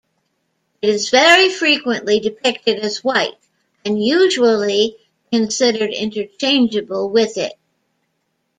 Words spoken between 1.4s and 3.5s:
frequently depicted as white